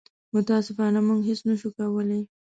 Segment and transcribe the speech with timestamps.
[0.35, 2.21] متاسفانه موږ هېڅ نه شو کولی.